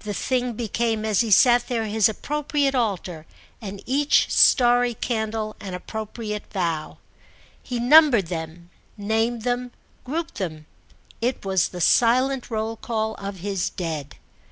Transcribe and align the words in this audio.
The 0.00 0.14
thing 0.14 0.54
became 0.54 1.04
as 1.04 1.20
he 1.20 1.30
sat 1.30 1.68
there 1.68 1.84
his 1.84 2.08
appropriate 2.08 2.74
altar 2.74 3.24
and 3.62 3.80
each 3.86 4.26
starry 4.28 4.94
candle 4.94 5.54
an 5.60 5.74
appropriate 5.74 6.52
vow. 6.52 6.98
He 7.62 7.78
numbered 7.78 8.26
them, 8.26 8.70
named 8.96 9.42
them, 9.42 9.70
grouped 10.02 10.38
them—it 10.38 11.44
was 11.44 11.68
the 11.68 11.80
silent 11.80 12.50
roll 12.50 12.74
call 12.74 13.14
of 13.14 13.36
his 13.36 13.70
Dead. 13.70 14.16